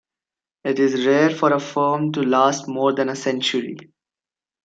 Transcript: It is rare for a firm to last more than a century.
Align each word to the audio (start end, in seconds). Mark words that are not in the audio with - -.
It 0.63 0.79
is 0.79 1.05
rare 1.05 1.29
for 1.29 1.53
a 1.53 1.59
firm 1.59 2.11
to 2.13 2.23
last 2.23 2.67
more 2.67 2.91
than 2.91 3.09
a 3.09 3.15
century. 3.15 3.77